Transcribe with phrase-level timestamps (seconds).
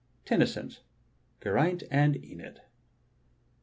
[0.25, 0.79] Tennyson's
[1.41, 2.61] "Geraint and Enid."